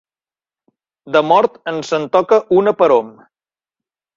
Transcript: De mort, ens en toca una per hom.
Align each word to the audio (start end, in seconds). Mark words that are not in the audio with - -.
De 1.17 1.21
mort, 1.31 1.59
ens 1.73 1.93
en 1.99 2.09
toca 2.17 2.41
una 2.63 2.75
per 2.81 2.89
hom. 2.97 3.13